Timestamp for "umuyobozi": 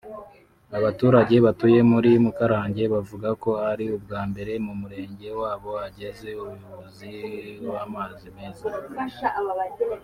6.43-7.11